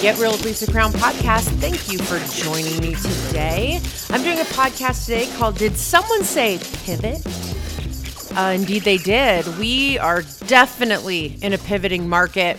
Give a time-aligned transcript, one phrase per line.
[0.00, 1.44] Get Real with Lisa Crown podcast.
[1.60, 3.82] Thank you for joining me today.
[4.08, 7.20] I'm doing a podcast today called Did Someone Say Pivot?
[8.34, 9.46] Uh, indeed, they did.
[9.58, 12.58] We are definitely in a pivoting market.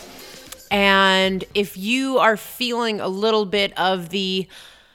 [0.70, 4.48] And if you are feeling a little bit of the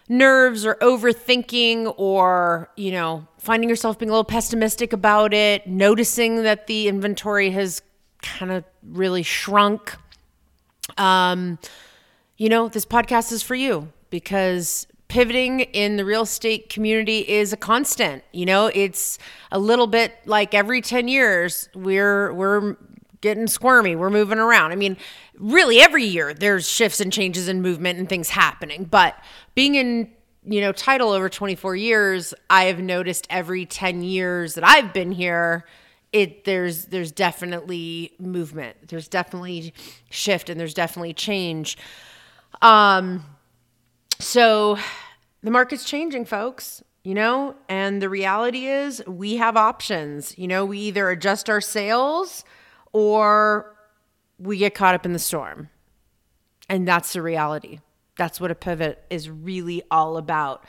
[0.08, 6.44] nerves or overthinking or, you know, finding yourself being a little pessimistic about it, noticing
[6.44, 7.82] that the inventory has
[8.22, 9.96] kind of really shrunk,
[10.96, 11.58] um,
[12.36, 17.52] you know, this podcast is for you because pivoting in the real estate community is
[17.52, 18.24] a constant.
[18.32, 19.18] You know, it's
[19.52, 22.76] a little bit like every 10 years we're we're
[23.20, 24.72] getting squirmy, we're moving around.
[24.72, 24.96] I mean,
[25.38, 29.16] really every year there's shifts and changes and movement and things happening, but
[29.54, 30.12] being in
[30.48, 35.10] you know, title over 24 years, I have noticed every 10 years that I've been
[35.10, 35.64] here,
[36.12, 38.76] it there's there's definitely movement.
[38.86, 39.74] There's definitely
[40.08, 41.76] shift and there's definitely change.
[42.62, 43.24] Um,
[44.18, 44.78] so
[45.42, 50.36] the market's changing, folks, you know, and the reality is we have options.
[50.38, 52.44] You know, we either adjust our sales
[52.92, 53.76] or
[54.38, 55.70] we get caught up in the storm.
[56.68, 57.80] And that's the reality.
[58.16, 60.64] That's what a pivot is really all about.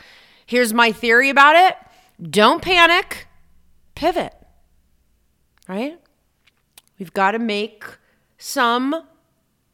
[0.46, 1.76] Here's my theory about it
[2.30, 3.28] don't panic,
[3.96, 4.34] pivot,
[5.68, 6.00] right?
[7.00, 7.84] We've got to make
[8.38, 9.04] some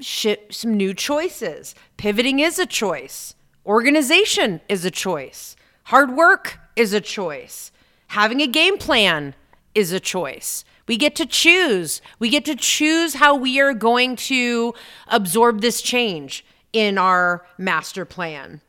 [0.06, 1.76] shit, some new choices.
[1.98, 3.36] Pivoting is a choice.
[3.66, 5.56] Organization is a choice.
[5.86, 7.72] Hard work is a choice.
[8.08, 9.36] Having a game plan
[9.74, 10.66] is a choice.
[10.88, 12.02] We get to choose.
[12.20, 14.74] We get to choose how we are going to
[15.08, 18.62] absorb this change in our master plan.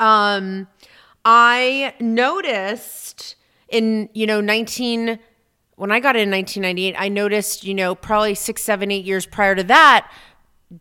[0.00, 0.68] Um,
[1.24, 3.36] I noticed
[3.68, 5.18] in, you know, 19,
[5.74, 9.54] when I got in 1998, I noticed, you know, probably six, seven, eight years prior
[9.54, 10.10] to that,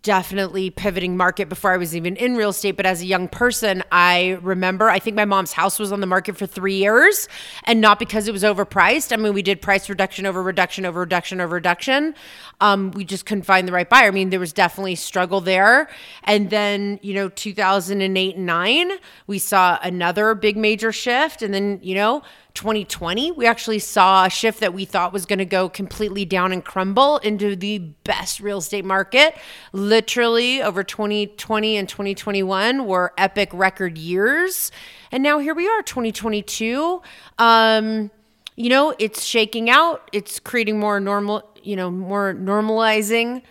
[0.02, 2.72] definitely pivoting market before I was even in real estate.
[2.72, 6.07] But as a young person, I remember, I think my mom's house was on the
[6.07, 7.28] market for three years
[7.66, 9.13] and not because it was overpriced.
[9.13, 12.16] I mean, we did price reduction over reduction over reduction over reduction.
[12.62, 14.07] Um, we just couldn't find the right buyer.
[14.07, 15.88] I mean, there was definitely struggle there.
[16.24, 18.91] And then, you know, 2008 and nine,
[19.28, 21.44] we saw another big major shift.
[21.44, 22.24] And then, you know,
[22.55, 26.51] 2020, we actually saw a shift that we thought was going to go completely down
[26.51, 29.38] and crumble into the best real estate market.
[29.73, 34.71] Literally, over 2020 and 2021 were epic record years.
[35.11, 37.01] And now here we are, 2022.
[37.38, 38.09] Um,
[38.55, 43.44] you know, it's shaking out, it's creating more normal, you know, more normalizing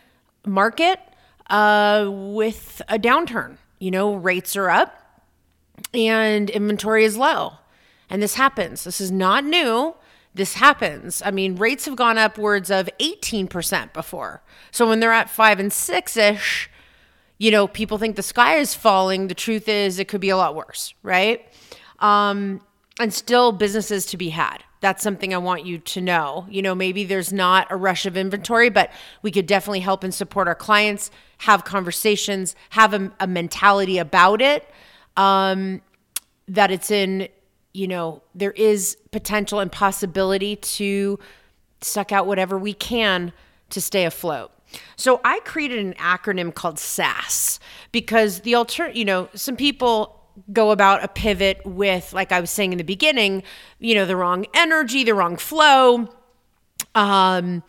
[0.46, 0.98] market
[1.50, 3.58] uh, with a downturn.
[3.78, 5.22] You know, rates are up
[5.92, 7.54] and inventory is low.
[8.14, 8.84] And this happens.
[8.84, 9.96] This is not new.
[10.34, 11.20] This happens.
[11.26, 14.40] I mean, rates have gone upwards of 18% before.
[14.70, 16.70] So when they're at five and six ish,
[17.38, 19.26] you know, people think the sky is falling.
[19.26, 21.44] The truth is, it could be a lot worse, right?
[21.98, 22.60] Um,
[23.00, 24.58] and still businesses to be had.
[24.78, 26.46] That's something I want you to know.
[26.48, 28.92] You know, maybe there's not a rush of inventory, but
[29.22, 34.40] we could definitely help and support our clients, have conversations, have a, a mentality about
[34.40, 34.70] it.
[35.16, 35.82] Um,
[36.46, 37.28] that it's in
[37.74, 41.18] you know, there is potential and possibility to
[41.82, 43.32] suck out whatever we can
[43.70, 44.52] to stay afloat.
[44.96, 47.60] So I created an acronym called SASS
[47.92, 50.20] because the alter, you know, some people
[50.52, 53.42] go about a pivot with like I was saying in the beginning,
[53.78, 56.08] you know, the wrong energy, the wrong flow.
[56.94, 57.62] Um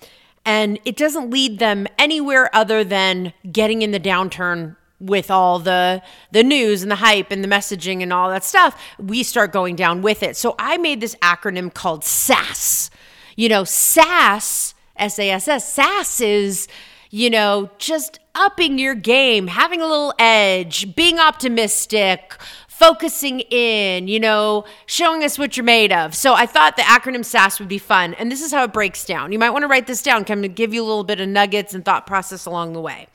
[0.45, 6.01] and it doesn't lead them anywhere other than getting in the downturn with all the
[6.31, 9.75] the news and the hype and the messaging and all that stuff we start going
[9.75, 12.89] down with it so i made this acronym called sass
[13.35, 16.67] you know sass s-a-s-s sass is
[17.09, 22.37] you know just upping your game having a little edge being optimistic
[22.75, 26.13] focusing in, you know, showing us what you're made of.
[26.13, 28.13] So I thought the acronym SASS would be fun.
[28.15, 29.31] And this is how it breaks down.
[29.31, 30.23] You might want to write this down.
[30.23, 33.07] Going to give you a little bit of nuggets and thought process along the way.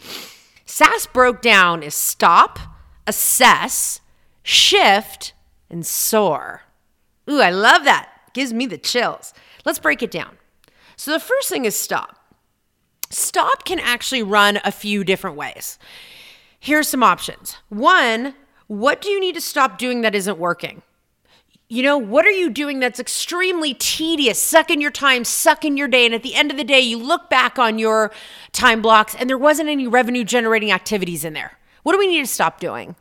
[0.70, 2.60] SASS broke down is stop,
[3.04, 4.00] assess,
[4.44, 5.34] shift,
[5.68, 6.62] and soar.
[7.28, 8.08] Ooh, I love that.
[8.34, 9.34] Gives me the chills.
[9.64, 10.38] Let's break it down.
[10.96, 12.16] So the first thing is stop.
[13.10, 15.76] Stop can actually run a few different ways.
[16.60, 17.56] Here's some options.
[17.68, 18.34] One,
[18.68, 20.82] what do you need to stop doing that isn't working?
[21.70, 26.04] You know, what are you doing that's extremely tedious, sucking your time, sucking your day?
[26.04, 28.10] And at the end of the day, you look back on your
[28.50, 31.58] time blocks and there wasn't any revenue generating activities in there.
[31.84, 32.96] What do we need to stop doing?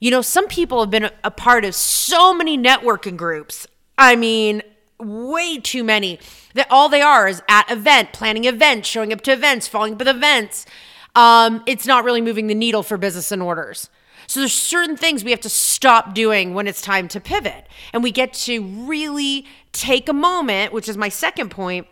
[0.00, 3.68] You know, some people have been a part of so many networking groups.
[3.96, 4.62] I mean,
[4.98, 6.18] way too many
[6.54, 10.00] that all they are is at event, planning events, showing up to events, following up
[10.00, 10.66] with events.
[11.14, 13.88] um, it's not really moving the needle for business and orders.
[14.30, 17.66] So there's certain things we have to stop doing when it's time to pivot.
[17.92, 21.88] And we get to really take a moment, which is my second point,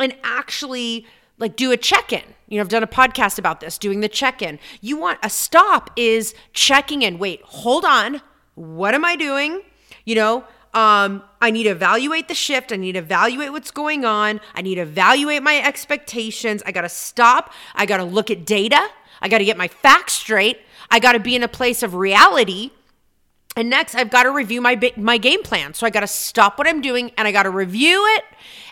[0.00, 1.06] and actually
[1.38, 2.24] like do a check-in.
[2.48, 4.58] You know, I've done a podcast about this, doing the check-in.
[4.80, 7.20] You want a stop is checking in.
[7.20, 8.20] Wait, hold on.
[8.56, 9.62] What am I doing?
[10.04, 10.44] You know,
[10.74, 12.72] um, I need to evaluate the shift.
[12.72, 14.40] I need to evaluate what's going on.
[14.56, 16.64] I need to evaluate my expectations.
[16.66, 17.52] I got to stop.
[17.76, 18.88] I got to look at data.
[19.22, 20.58] I got to get my facts straight.
[20.90, 22.70] I got to be in a place of reality.
[23.56, 25.74] And next, I've got to review my my game plan.
[25.74, 28.24] So I got to stop what I'm doing and I got to review it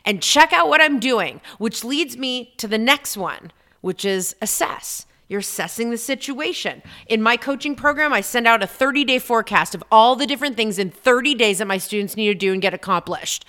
[0.05, 3.51] and check out what I'm doing, which leads me to the next one,
[3.81, 5.07] which is assess.
[5.27, 6.83] You're assessing the situation.
[7.07, 10.57] In my coaching program, I send out a 30 day forecast of all the different
[10.57, 13.47] things in 30 days that my students need to do and get accomplished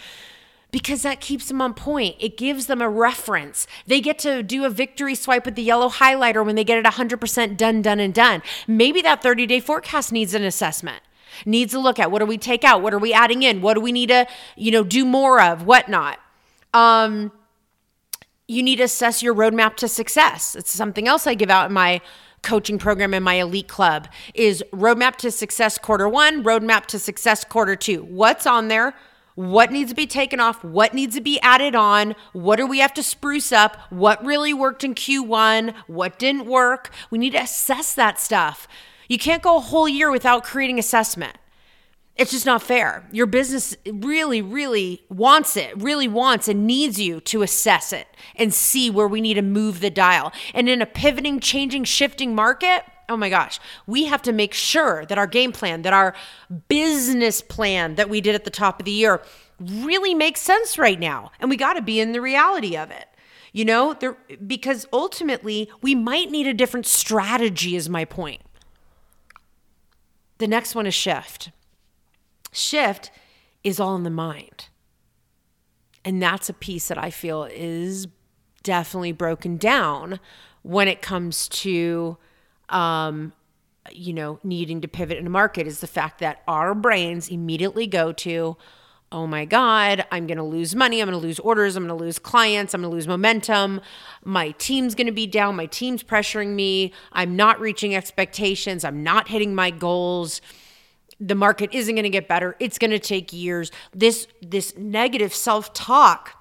[0.76, 2.18] because that keeps them on point.
[2.20, 3.66] It gives them a reference.
[3.88, 6.84] They get to do a victory swipe with the yellow highlighter when they get it
[6.84, 8.42] 100% done, done, and done.
[8.68, 11.02] Maybe that 30 day forecast needs an assessment
[11.46, 13.74] needs to look at what do we take out what are we adding in what
[13.74, 14.26] do we need to
[14.56, 16.18] you know do more of whatnot
[16.74, 17.30] um
[18.48, 20.56] you need to assess your roadmap to success.
[20.56, 22.00] It's something else I give out in my
[22.42, 27.44] coaching program in my elite club is roadmap to success quarter 1, roadmap to success
[27.44, 28.04] quarter 2.
[28.04, 28.94] What's on there?
[29.36, 30.64] What needs to be taken off?
[30.64, 32.16] What needs to be added on?
[32.32, 33.78] What do we have to spruce up?
[33.90, 35.76] What really worked in Q1?
[35.88, 36.90] What didn't work?
[37.10, 38.66] We need to assess that stuff.
[39.10, 41.38] You can't go a whole year without creating assessment.
[42.16, 43.06] It's just not fair.
[43.12, 48.54] Your business really, really wants it, really wants and needs you to assess it and
[48.54, 50.32] see where we need to move the dial.
[50.54, 55.06] And in a pivoting, changing, shifting market, oh my gosh, we have to make sure
[55.06, 56.16] that our game plan, that our
[56.68, 59.22] business plan that we did at the top of the year
[59.60, 61.32] really makes sense right now.
[61.40, 63.08] And we got to be in the reality of it.
[63.54, 68.42] You know, there because ultimately we might need a different strategy is my point.
[70.40, 71.52] The next one is shift
[72.56, 73.12] shift
[73.64, 74.70] is all in the mind.
[76.04, 78.08] And that's a piece that I feel is
[78.64, 80.20] definitely broken down
[80.62, 82.18] when it comes to,
[82.70, 83.34] um,
[83.92, 87.88] you know, needing to pivot in a market is the fact that our brains immediately
[87.88, 88.58] go to,
[89.12, 91.02] oh my God, I'm going to lose money.
[91.02, 91.76] I'm going to lose orders.
[91.76, 92.74] I'm going to lose clients.
[92.74, 93.82] I'm going to lose momentum.
[94.24, 95.56] My team's going to be down.
[95.56, 96.94] My team's pressuring me.
[97.12, 98.84] I'm not reaching expectations.
[98.84, 100.42] I'm not hitting my goals
[101.20, 105.34] the market isn't going to get better it's going to take years this this negative
[105.34, 106.32] self-talk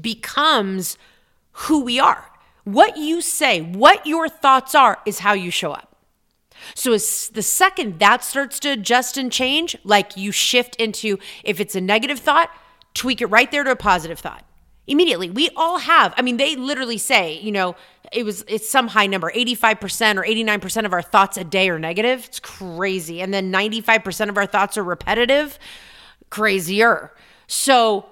[0.00, 0.98] becomes
[1.52, 2.30] who we are
[2.64, 5.94] what you say what your thoughts are is how you show up.
[6.74, 11.60] So as the second that starts to adjust and change like you shift into if
[11.60, 12.50] it's a negative thought
[12.94, 14.44] tweak it right there to a positive thought.
[14.86, 15.30] Immediately.
[15.30, 17.76] We all have i mean they literally say you know
[18.12, 21.78] it was it's some high number 85% or 89% of our thoughts a day are
[21.78, 22.24] negative.
[22.26, 23.20] It's crazy.
[23.20, 25.58] And then 95% of our thoughts are repetitive.
[26.30, 27.12] Crazier.
[27.46, 28.06] So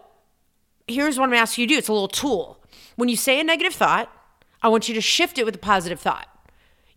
[0.88, 1.78] here's what i'm asking you to do.
[1.78, 2.58] It's a little tool.
[2.96, 4.10] When you say a negative thought
[4.62, 6.28] i want you to shift it with a positive thought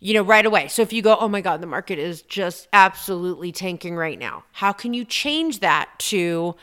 [0.00, 2.68] you know right away so if you go oh my god the market is just
[2.72, 6.54] absolutely tanking right now how can you change that to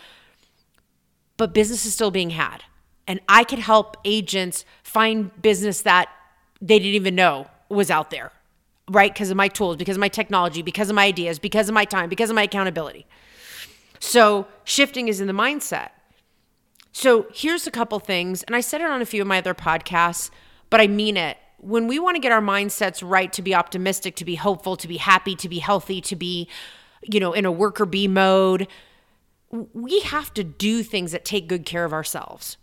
[1.38, 2.64] but business is still being had
[3.08, 6.10] and I could help agents find business that
[6.62, 8.31] they didn't even know was out there,
[8.90, 9.14] right?
[9.14, 11.86] Because of my tools, because of my technology, because of my ideas, because of my
[11.86, 13.06] time, because of my accountability.
[14.00, 15.90] So shifting is in the mindset.
[16.92, 19.56] So here's a couple things, and I said it on a few of my other
[19.56, 20.30] podcasts,
[20.73, 21.37] but I mean it.
[21.59, 24.87] When we want to get our mindsets right to be optimistic, to be hopeful, to
[24.87, 26.49] be happy, to be healthy, to be,
[27.03, 28.68] you know, in a worker bee mode,
[29.51, 32.57] we have to do things that take good care of ourselves.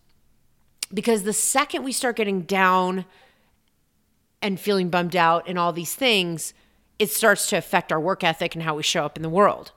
[0.92, 3.04] Because the second we start getting down
[4.42, 6.52] and feeling bummed out and all these things,
[6.98, 9.70] it starts to affect our work ethic and how we show up in the world.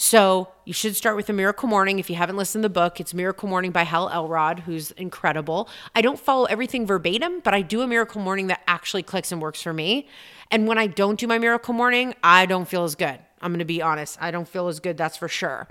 [0.00, 1.98] So you should start with a miracle morning.
[1.98, 5.68] If you haven't listened to the book, it's Miracle Morning by Hal Elrod, who's incredible.
[5.92, 9.42] I don't follow everything verbatim, but I do a miracle morning that actually clicks and
[9.42, 10.06] works for me.
[10.52, 13.18] And when I don't do my miracle morning, I don't feel as good.
[13.42, 14.16] I'm going to be honest.
[14.20, 15.66] I don't feel as good, that's for sure.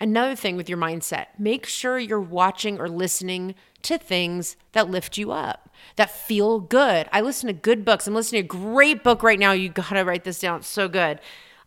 [0.00, 5.18] Another thing with your mindset, make sure you're watching or listening to things that lift
[5.18, 7.08] you up, that feel good.
[7.10, 8.06] I listen to good books.
[8.06, 9.50] I'm listening to a great book right now.
[9.50, 10.60] You got to write this down.
[10.60, 11.18] It's so good.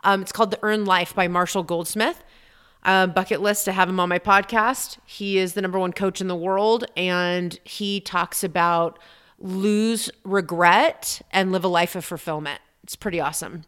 [0.03, 2.23] Um, it's called The Earned Life by Marshall Goldsmith.
[2.83, 4.97] Uh, bucket list to have him on my podcast.
[5.05, 8.99] He is the number one coach in the world, and he talks about
[9.37, 12.61] lose regret and live a life of fulfillment.
[12.83, 13.63] It's pretty awesome.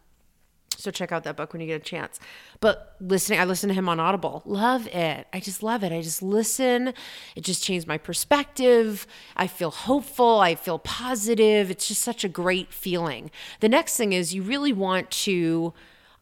[0.78, 2.18] So check out that book when you get a chance.
[2.60, 4.42] But listening, I listen to him on Audible.
[4.44, 5.26] Love it.
[5.32, 5.92] I just love it.
[5.92, 6.92] I just listen.
[7.36, 9.06] It just changed my perspective.
[9.36, 10.40] I feel hopeful.
[10.40, 11.70] I feel positive.
[11.70, 13.30] It's just such a great feeling.
[13.60, 15.72] The next thing is you really want to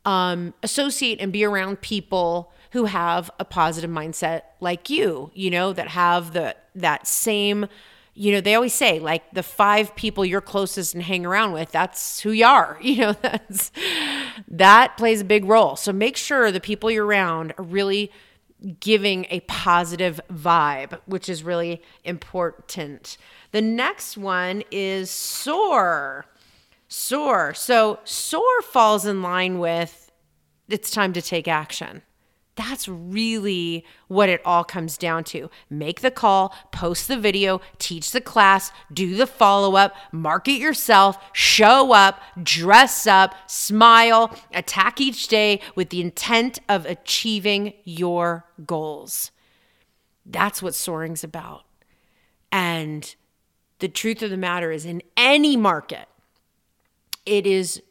[0.05, 5.73] um, associate and be around people who have a positive mindset like you, you know,
[5.73, 7.67] that have the that same
[8.15, 11.71] you know, they always say like the five people you're closest and hang around with,
[11.71, 12.79] that's who you are.
[12.91, 13.71] You know, that's
[14.49, 15.77] that plays a big role.
[15.77, 18.11] So make sure the people you're around are really
[18.81, 23.17] giving a positive vibe, which is really important.
[23.53, 26.27] The next one is soar.
[26.93, 27.55] Soar.
[27.55, 30.11] So soar falls in line with
[30.69, 32.03] it's time to take action.
[32.57, 35.51] That's really what it all comes down to.
[35.71, 41.17] Make the call, post the video, teach the class, do the follow up, market yourself,
[41.33, 49.31] show up, dress up, smile, attack each day with the intent of achieving your goals.
[50.27, 51.63] That's what soaring's about.
[52.51, 53.15] And
[53.79, 56.09] the truth of the matter is, in any market,
[57.27, 57.83] it is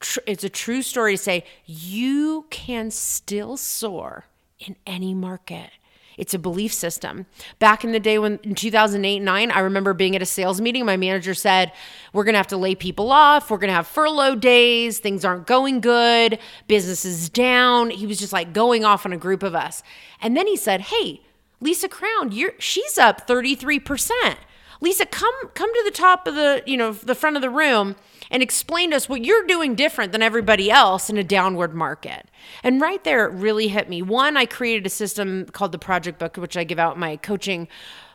[0.00, 4.26] tr- it's a true story to say you can still soar
[4.58, 5.70] in any market.
[6.16, 7.26] It's a belief system.
[7.58, 10.86] Back in the day when in 2008 9, I remember being at a sales meeting.
[10.86, 11.72] My manager said,
[12.12, 13.50] We're going to have to lay people off.
[13.50, 15.00] We're going to have furlough days.
[15.00, 16.38] Things aren't going good.
[16.68, 17.90] Business is down.
[17.90, 19.82] He was just like going off on a group of us.
[20.20, 21.22] And then he said, Hey,
[21.60, 24.36] Lisa Crown, you're, she's up 33%.
[24.80, 27.96] Lisa, come come to the top of the, you know, the front of the room
[28.30, 32.28] and explain to us what you're doing different than everybody else in a downward market.
[32.62, 34.02] And right there, it really hit me.
[34.02, 37.68] One, I created a system called the Project Book, which I give out my coaching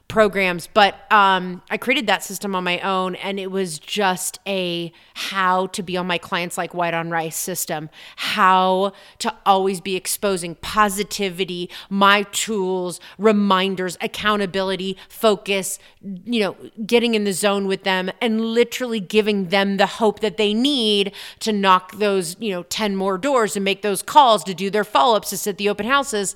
[0.09, 4.91] programs, but um, I created that system on my own, and it was just a
[5.13, 9.95] how to be on my clients like white on rice system, how to always be
[9.95, 18.09] exposing positivity, my tools, reminders, accountability, focus, you know, getting in the zone with them,
[18.19, 22.95] and literally giving them the hope that they need to knock those, you know, 10
[22.95, 25.85] more doors and make those calls to do their follow ups to sit the open
[25.85, 26.35] houses.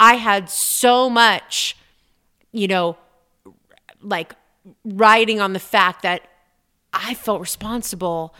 [0.00, 1.76] I had so much,
[2.50, 2.96] you know,
[4.04, 4.34] like
[4.84, 6.28] riding on the fact that
[6.92, 8.34] I felt responsible.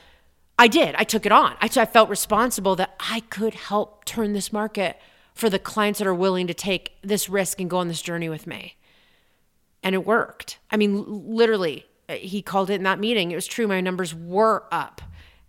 [0.59, 0.94] I did.
[0.97, 1.56] I took it on.
[1.61, 4.99] I, I felt responsible that I could help turn this market
[5.35, 8.28] for the clients that are willing to take this risk and go on this journey
[8.28, 8.76] with me.
[9.83, 10.59] And it worked.
[10.71, 13.33] I mean, literally, uh, he called it in that meeting.
[13.33, 13.66] It was true.
[13.66, 15.02] My numbers were up,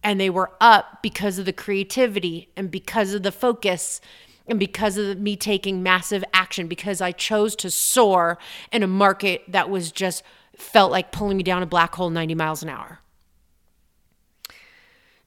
[0.03, 4.01] and they were up because of the creativity and because of the focus
[4.47, 8.37] and because of me taking massive action, because I chose to soar
[8.71, 10.23] in a market that was just
[10.55, 12.99] felt like pulling me down a black hole 90 miles an hour.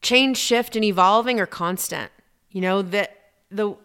[0.00, 2.12] Change, shift, and evolving are constant.
[2.50, 3.16] You know, that
[3.50, 3.76] the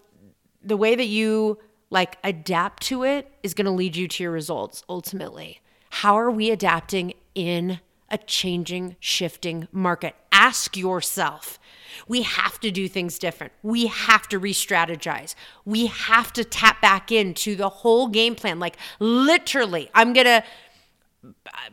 [0.64, 1.60] the way that you
[1.90, 5.60] like adapt to it is going to lead you to your results ultimately.
[5.90, 10.16] How are we adapting in a changing, shifting market?
[10.32, 11.60] Ask yourself
[12.08, 13.54] we have to do things different.
[13.62, 15.36] We have to re strategize.
[15.66, 18.60] We have to tap back into the whole game plan.
[18.60, 20.44] Like, literally, I'm going to,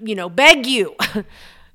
[0.02, 0.96] you know, beg you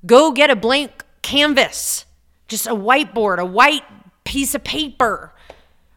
[0.06, 2.04] go get a blank canvas,
[2.48, 3.84] just a whiteboard, a white
[4.24, 5.32] piece of paper,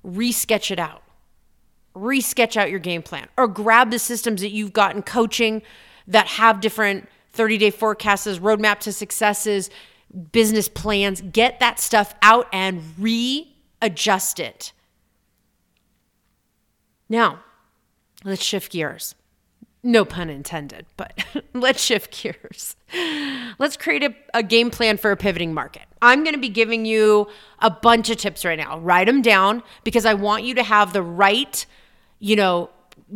[0.06, 1.04] resketch it out.
[1.96, 5.62] Resketch out your game plan or grab the systems that you've gotten coaching
[6.08, 9.70] that have different 30 day forecasts, roadmap to successes,
[10.32, 14.74] business plans, get that stuff out and readjust it.
[17.08, 17.40] Now,
[18.24, 19.16] let's shift gears.
[19.82, 21.18] No pun intended, but
[21.54, 22.76] let's shift gears.
[23.58, 25.84] Let's create a, a, game plan for a pivoting market.
[26.02, 27.28] I'm going to be giving you
[27.60, 28.80] a bunch of tips right now.
[28.80, 31.66] Write them down because I want you to have the right,
[32.20, 32.70] you know,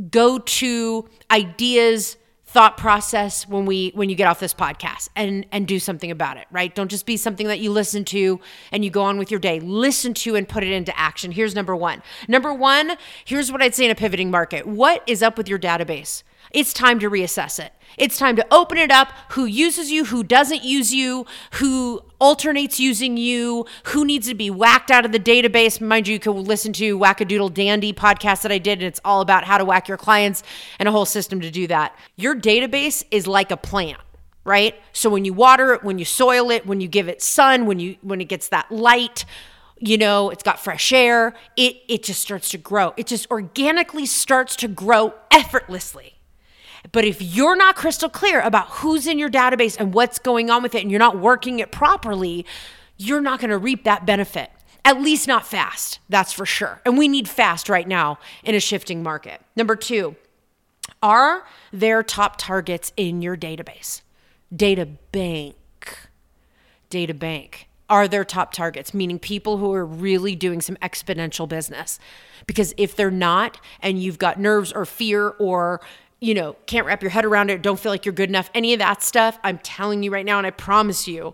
[0.10, 2.18] go to ideas,
[2.54, 6.38] thought process when we when you get off this podcast and and do something about
[6.38, 6.74] it right?
[6.76, 8.40] Don't just be something that you listen to
[8.72, 9.60] and you go on with your day.
[9.60, 11.32] Listen to and put it into action.
[11.32, 12.96] Here's number 1 number 1
[13.26, 14.68] here's what i'd say in a pivoting market.
[14.68, 17.74] What is up with your database it's time to reassess it.
[17.98, 19.12] It's time to open it up.
[19.32, 24.50] Who uses you, who doesn't use you, who alternates using you, who needs to be
[24.50, 25.82] whacked out of the database.
[25.82, 29.22] Mind you, you can listen to Wackadoodle Dandy podcast that I did, and it's all
[29.22, 30.44] about how to whack your clients
[30.80, 31.96] and a whole system to do that.
[32.16, 34.00] Your database is like a plant
[34.46, 34.76] right?
[34.92, 37.80] So when you water it, when you soil it, when you give it sun, when
[37.80, 39.24] you when it gets that light,
[39.80, 42.94] you know, it's got fresh air, it it just starts to grow.
[42.98, 46.16] It just organically starts to grow effortlessly.
[46.92, 50.62] But if you're not crystal clear about who's in your database and what's going on
[50.62, 52.46] with it and you're not working it properly,
[52.98, 54.52] you're not going to reap that benefit.
[54.86, 56.82] At least not fast, that's for sure.
[56.86, 59.42] And we need fast right now in a shifting market.
[59.56, 60.16] Number two,
[61.02, 64.02] are there top targets in your database?
[64.54, 65.56] Data bank.
[66.90, 67.70] Data bank.
[67.90, 68.94] Are there top targets?
[68.94, 72.00] Meaning people who are really doing some exponential business.
[72.46, 75.80] Because if they're not, and you've got nerves or fear or
[76.24, 78.72] you know, can't wrap your head around it, don't feel like you're good enough, any
[78.72, 81.34] of that stuff, I'm telling you right now, and I promise you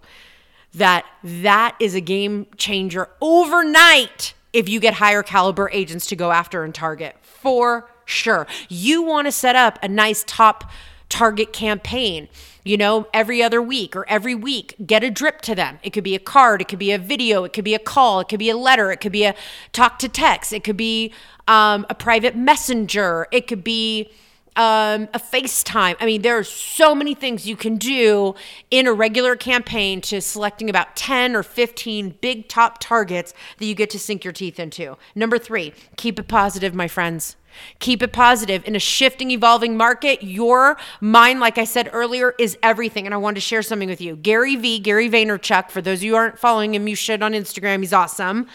[0.74, 6.31] that that is a game changer overnight if you get higher caliber agents to go
[6.31, 8.48] after and target for sure.
[8.67, 10.72] You want to set up a nice top
[11.08, 12.27] target campaign
[12.65, 15.79] you know, every other week or every week, get a drip to them.
[15.81, 18.19] It could be a card, it could be a video, it could be a call,
[18.19, 19.34] it could be a letter, it could be a
[19.72, 21.12] talk to text, it could be
[21.48, 24.12] um, a private messenger, it could be
[24.56, 25.96] um, a FaceTime.
[26.00, 28.36] I mean, there are so many things you can do
[28.72, 33.75] in a regular campaign to selecting about 10 or 15 big top targets that you
[33.75, 34.98] get to sink your teeth into.
[35.15, 37.36] Number three, keep it positive, my friends.
[37.79, 38.68] Keep it positive.
[38.68, 43.06] In a shifting, evolving market, your mind, like I said earlier, is everything.
[43.06, 44.15] And I wanted to share something with you.
[44.15, 47.34] Gary V, Gary Vaynerchuk, for those of you who aren't following him, you should on
[47.34, 47.79] Instagram.
[47.79, 48.48] He's awesome.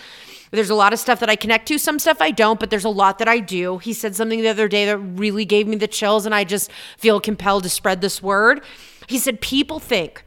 [0.51, 2.85] There's a lot of stuff that I connect to, some stuff I don't, but there's
[2.85, 3.79] a lot that I do.
[3.79, 6.71] He said something the other day that really gave me the chills, and I just
[6.97, 8.63] feel compelled to spread this word.
[9.09, 10.25] He said, People think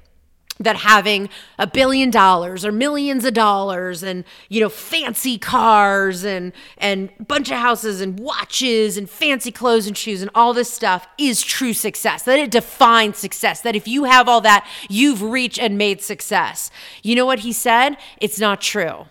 [0.59, 6.53] that having a billion dollars or millions of dollars and you know fancy cars and
[6.77, 11.07] and bunch of houses and watches and fancy clothes and shoes and all this stuff
[11.17, 15.59] is true success that it defines success that if you have all that you've reached
[15.59, 16.71] and made success
[17.03, 19.05] you know what he said it's not true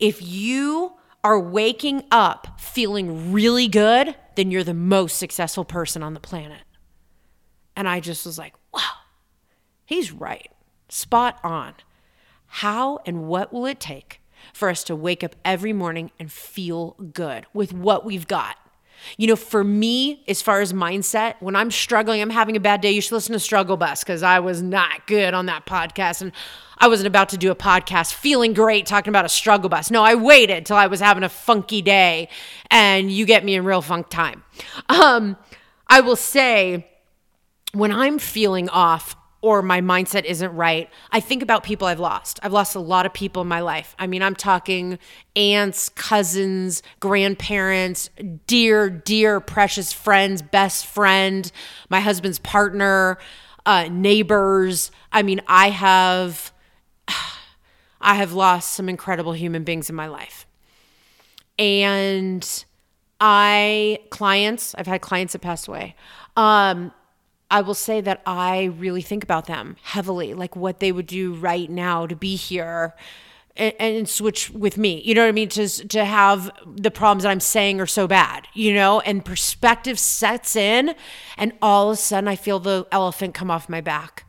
[0.00, 0.92] if you
[1.24, 6.62] are waking up feeling really good, then you're the most successful person on the planet.
[7.76, 8.80] And I just was like, wow,
[9.84, 10.50] he's right.
[10.88, 11.74] Spot on.
[12.46, 14.20] How and what will it take
[14.52, 18.56] for us to wake up every morning and feel good with what we've got?
[19.16, 22.80] You know, for me, as far as mindset, when I'm struggling, I'm having a bad
[22.80, 26.20] day, you should listen to Struggle Bus because I was not good on that podcast.
[26.20, 26.32] And
[26.78, 29.90] I wasn't about to do a podcast feeling great talking about a struggle bus.
[29.90, 32.28] No, I waited till I was having a funky day
[32.70, 34.44] and you get me in real funk time.
[34.88, 35.36] Um,
[35.86, 36.88] I will say
[37.72, 42.40] when I'm feeling off or my mindset isn't right, I think about people I've lost.
[42.42, 43.94] I've lost a lot of people in my life.
[43.98, 44.98] I mean, I'm talking
[45.36, 48.10] aunts, cousins, grandparents,
[48.46, 51.50] dear, dear, precious friends, best friend,
[51.88, 53.18] my husband's partner,
[53.64, 54.90] uh, neighbors.
[55.12, 56.52] I mean, I have
[58.00, 60.46] I have lost some incredible human beings in my life.
[61.60, 62.64] And
[63.20, 65.96] I, clients, I've had clients that passed away.
[66.36, 66.92] Um,
[67.50, 71.34] I will say that I really think about them heavily, like what they would do
[71.34, 72.94] right now to be here
[73.56, 75.02] and, and, switch with me.
[75.04, 75.48] You know what I mean?
[75.50, 79.98] To to have the problems that I'm saying are so bad, you know, and perspective
[79.98, 80.94] sets in,
[81.36, 84.24] and all of a sudden I feel the elephant come off my back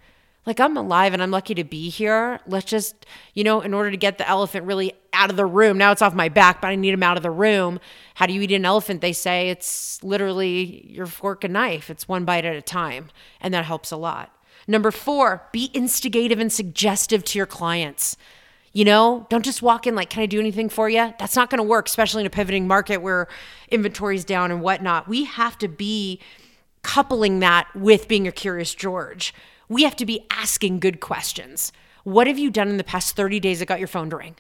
[0.50, 2.40] like I'm alive and I'm lucky to be here.
[2.48, 3.06] Let's just,
[3.36, 5.78] you know, in order to get the elephant really out of the room.
[5.78, 7.80] Now it's off my back, but I need him out of the room.
[8.16, 9.02] How do you eat an elephant?
[9.02, 11.90] They say it's literally your fork and knife.
[11.90, 13.10] It's one bite at a time,
[13.42, 14.36] and that helps a lot.
[14.68, 18.18] Number 4, be instigative and suggestive to your clients.
[18.72, 21.14] You know, don't just walk in like, can I do anything for you?
[21.18, 23.28] That's not going to work, especially in a pivoting market where
[23.70, 25.08] inventory's down and whatnot.
[25.08, 26.20] We have to be
[26.84, 29.34] coupling that with being a curious George
[29.70, 31.72] we have to be asking good questions.
[32.04, 34.36] What have you done in the past 30 days that got your phone to ring?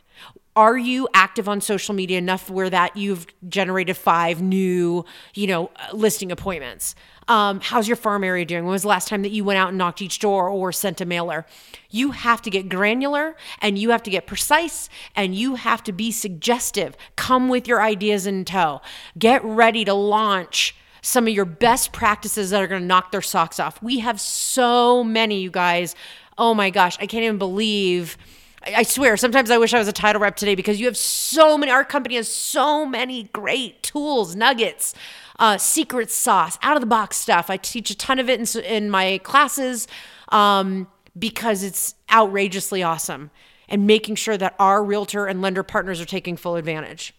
[0.59, 5.71] Are you active on social media enough where that you've generated five new, you know,
[5.93, 6.95] listing appointments?
[7.29, 8.65] Um, how's your farm area doing?
[8.65, 10.99] When was the last time that you went out and knocked each door or sent
[10.99, 11.45] a mailer?
[11.89, 15.93] You have to get granular and you have to get precise and you have to
[15.93, 16.97] be suggestive.
[17.15, 18.81] Come with your ideas in tow.
[19.17, 23.21] Get ready to launch some of your best practices that are going to knock their
[23.21, 23.81] socks off.
[23.81, 25.95] We have so many, you guys.
[26.37, 28.17] Oh my gosh, I can't even believe.
[28.61, 31.57] I swear, sometimes I wish I was a title rep today because you have so
[31.57, 34.93] many, our company has so many great tools, nuggets,
[35.39, 37.49] uh, secret sauce, out of the box stuff.
[37.49, 39.87] I teach a ton of it in, in my classes
[40.29, 43.31] um, because it's outrageously awesome
[43.69, 47.13] and making sure that our realtor and lender partners are taking full advantage.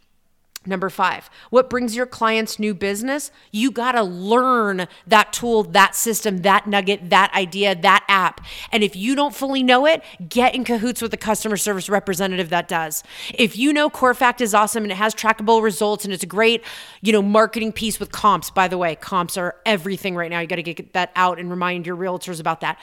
[0.66, 3.30] Number five, what brings your clients new business?
[3.50, 8.42] You got to learn that tool, that system, that nugget, that idea, that app.
[8.70, 12.50] And if you don't fully know it, get in cahoots with a customer service representative
[12.50, 13.02] that does.
[13.32, 16.62] If you know CoreFact is awesome and it has trackable results and it's a great,
[17.00, 20.40] you know, marketing piece with comps, by the way, comps are everything right now.
[20.40, 22.78] You got to get that out and remind your realtors about that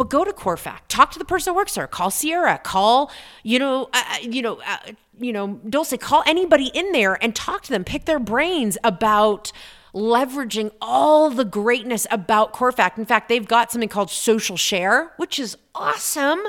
[0.00, 0.78] but go to CoreFact.
[0.88, 1.86] Talk to the person that works there.
[1.86, 2.56] Call Sierra.
[2.56, 3.10] Call,
[3.42, 4.78] you know, uh, uh you know, uh,
[5.20, 9.52] you know, Dulce, call anybody in there and talk to them, pick their brains about
[9.94, 12.98] leveraging all the greatness about CoreFact.
[12.98, 16.40] In fact, they've got something called Social Share, which is awesome.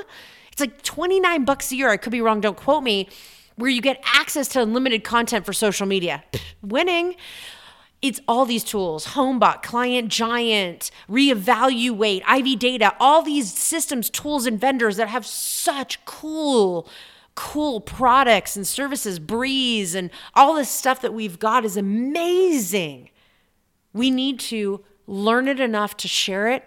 [0.50, 1.90] It's like 29 bucks a year.
[1.90, 3.08] I could be wrong, don't quote me,
[3.56, 6.24] where you get access to unlimited content for social media.
[6.62, 7.16] Winning.
[8.00, 14.60] It's all these tools Homebot, Client Giant, Reevaluate, Ivy Data, all these systems, tools, and
[14.60, 16.88] vendors that have such cool
[17.34, 23.10] cool products and services, Breeze, and all this stuff that we've got is amazing.
[23.92, 26.64] We need to learn it enough to share it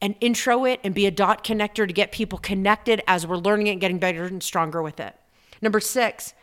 [0.00, 3.66] and intro it and be a dot connector to get people connected as we're learning
[3.66, 5.14] it and getting better and stronger with it.
[5.60, 6.34] Number six,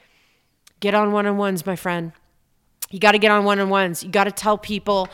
[0.79, 2.11] get on one on ones, my friend.
[2.91, 4.03] You got to get on one on ones.
[4.03, 5.09] You got to tell people,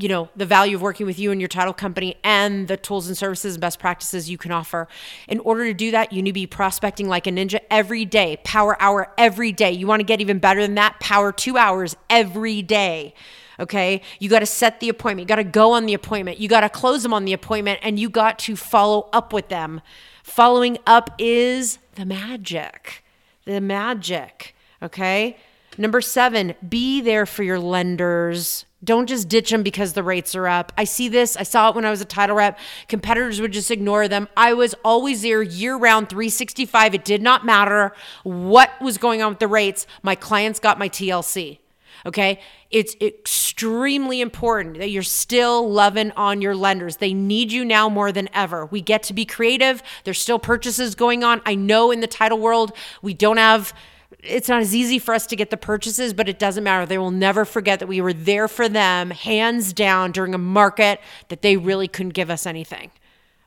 [0.00, 3.06] you know, the value of working with you and your title company and the tools
[3.06, 4.88] and services and best practices you can offer.
[5.28, 8.38] In order to do that, you need to be prospecting like a ninja every day,
[8.44, 9.72] power hour every day.
[9.72, 13.14] You want to get even better than that, power two hours every day.
[13.58, 14.00] Okay.
[14.18, 15.26] You got to set the appointment.
[15.26, 16.38] You got to go on the appointment.
[16.38, 19.48] You got to close them on the appointment and you got to follow up with
[19.48, 19.82] them.
[20.24, 23.04] Following up is the magic.
[23.44, 24.54] The magic.
[24.82, 25.36] Okay.
[25.76, 28.64] Number seven, be there for your lenders.
[28.82, 30.72] Don't just ditch them because the rates are up.
[30.78, 31.36] I see this.
[31.36, 32.58] I saw it when I was a title rep.
[32.88, 34.26] Competitors would just ignore them.
[34.36, 36.94] I was always there year round, 365.
[36.94, 39.86] It did not matter what was going on with the rates.
[40.02, 41.58] My clients got my TLC.
[42.06, 42.40] Okay.
[42.70, 46.96] It's extremely important that you're still loving on your lenders.
[46.96, 48.64] They need you now more than ever.
[48.66, 49.82] We get to be creative.
[50.04, 51.42] There's still purchases going on.
[51.44, 53.74] I know in the title world, we don't have
[54.18, 56.84] it's not as easy for us to get the purchases, but it doesn't matter.
[56.84, 61.00] They will never forget that we were there for them, hands down, during a market
[61.28, 62.90] that they really couldn't give us anything,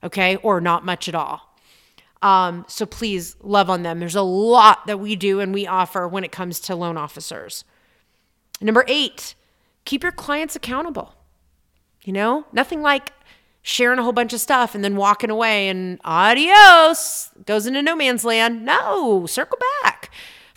[0.03, 1.53] okay, or not much at all.
[2.21, 3.99] Um, so please love on them.
[3.99, 7.65] There's a lot that we do and we offer when it comes to loan officers.
[8.61, 9.35] Number eight,
[9.83, 11.15] keep your clients accountable.
[12.03, 13.11] You know, nothing like
[13.61, 17.95] sharing a whole bunch of stuff and then walking away and adios goes into no
[17.95, 18.63] man's land.
[18.63, 20.09] No, circle back.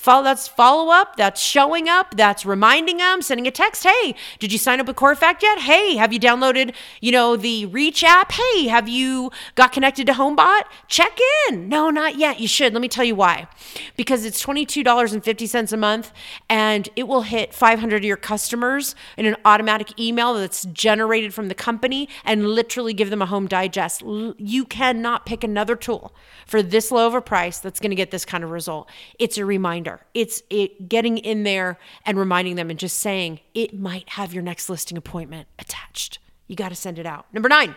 [0.06, 4.52] Follow that's follow up, that's showing up, that's reminding them, sending a text, "Hey, did
[4.52, 5.58] you sign up with CoreFact yet?
[5.62, 8.30] Hey, have you downloaded, you know, the Reach app?
[8.30, 10.62] Hey, have you got connected to HomeBot?
[10.86, 12.38] Check in." No, not yet.
[12.38, 12.72] You should.
[12.72, 13.48] Let me tell you why.
[13.96, 16.12] Because it's $22.50 a month
[16.48, 21.48] and it will hit 500 of your customers in an automatic email that's generated from
[21.48, 24.04] the company and literally give them a home digest.
[24.38, 26.14] You cannot pick another tool
[26.46, 28.88] for this low of a price that's going to get this kind of result.
[29.18, 29.95] It's a reminder.
[30.14, 34.42] It's it getting in there and reminding them and just saying it might have your
[34.42, 36.18] next listing appointment attached.
[36.46, 37.26] You got to send it out.
[37.32, 37.74] Number 9.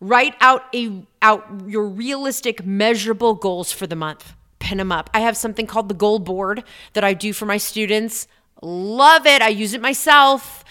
[0.00, 4.34] Write out a out your realistic measurable goals for the month.
[4.58, 5.10] Pin them up.
[5.12, 8.26] I have something called the goal board that I do for my students.
[8.62, 9.42] Love it.
[9.42, 10.64] I use it myself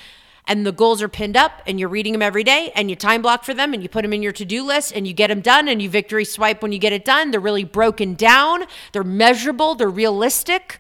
[0.47, 3.21] and the goals are pinned up and you're reading them every day and you time
[3.21, 5.41] block for them and you put them in your to-do list and you get them
[5.41, 7.32] done and you victory swipe when you get it done.
[7.32, 10.80] They're really broken down, they're measurable, they're realistic.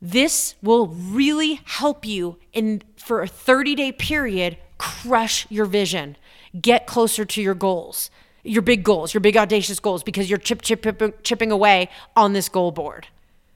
[0.00, 6.16] This will really help you in for a 30-day period crush your vision.
[6.60, 8.10] Get closer to your goals.
[8.42, 12.32] Your big goals, your big audacious goals because you're chip, chip, chip chipping away on
[12.32, 13.08] this goal board.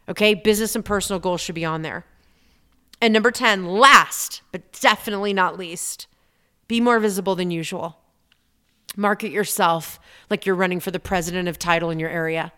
[0.08, 0.34] Okay?
[0.34, 2.04] Business and personal goals should be on there.
[3.00, 6.06] And number 10, last but definitely not least,
[6.68, 7.98] be more visible than usual.
[8.96, 12.52] Market yourself like you're running for the president of title in your area.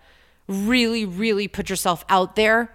[0.49, 2.75] Really, really put yourself out there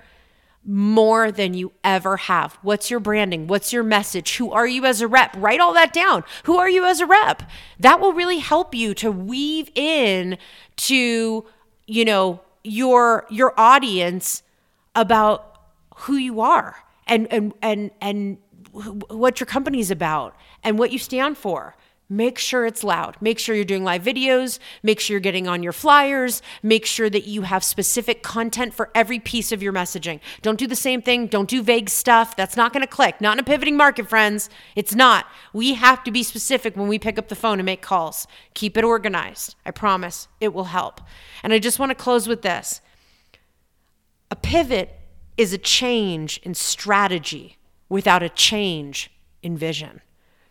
[0.64, 2.58] more than you ever have.
[2.62, 3.48] What's your branding?
[3.48, 4.38] What's your message?
[4.38, 5.36] Who are you as a rep?
[5.38, 6.24] Write all that down.
[6.44, 7.44] Who are you as a rep?
[7.80, 10.38] That will really help you to weave in
[10.78, 11.46] to,
[11.88, 14.44] you know, your your audience
[14.94, 15.62] about
[16.00, 16.76] who you are
[17.08, 18.38] and and and and
[19.10, 21.76] what your company's about and what you stand for.
[22.10, 23.18] Make sure it's loud.
[23.20, 24.60] Make sure you're doing live videos.
[24.82, 26.42] Make sure you're getting on your flyers.
[26.64, 30.22] Make sure that you have specific content for every piece of your messaging.
[30.42, 31.28] Don't do the same thing.
[31.28, 32.34] Don't do vague stuff.
[32.38, 33.20] That's not going to click.
[33.20, 34.50] Not in a pivoting market, friends.
[34.74, 35.26] It's not.
[35.52, 38.26] We have to be specific when we pick up the phone and make calls.
[38.54, 39.56] Keep it organized.
[39.66, 41.02] I promise it will help.
[41.44, 42.80] And I just want to close with this
[44.32, 44.98] a pivot
[45.38, 47.58] is a change in strategy
[47.90, 50.02] without a change in vision.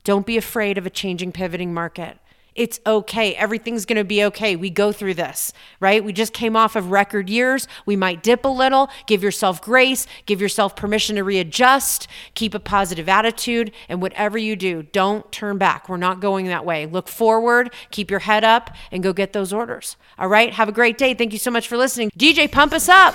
[0.04, 2.18] Don't be afraid of a changing, pivoting market.
[2.56, 3.34] It's okay.
[3.34, 4.56] Everything's going to be okay.
[4.56, 6.02] We go through this, right?
[6.02, 7.68] We just came off of record years.
[7.84, 8.88] We might dip a little.
[9.06, 10.06] Give yourself grace.
[10.24, 12.08] Give yourself permission to readjust.
[12.34, 13.72] Keep a positive attitude.
[13.90, 15.88] And whatever you do, don't turn back.
[15.88, 16.86] We're not going that way.
[16.86, 19.96] Look forward, keep your head up, and go get those orders.
[20.18, 20.54] All right?
[20.54, 21.12] Have a great day.
[21.12, 22.10] Thank you so much for listening.
[22.18, 23.14] DJ, pump us up.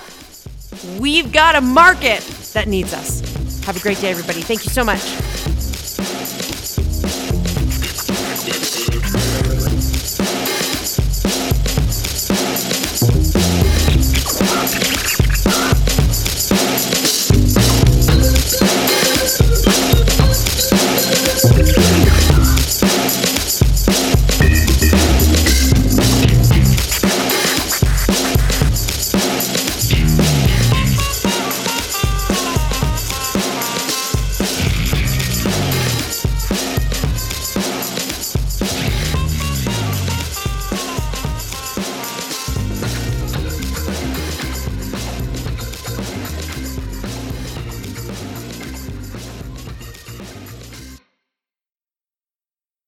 [0.99, 2.21] We've got a market
[2.53, 3.21] that needs us.
[3.65, 4.41] Have a great day, everybody.
[4.41, 5.01] Thank you so much.